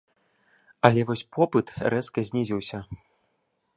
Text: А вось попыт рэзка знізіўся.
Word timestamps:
А 0.87 0.91
вось 1.09 1.23
попыт 1.37 1.67
рэзка 1.95 2.19
знізіўся. 2.31 2.77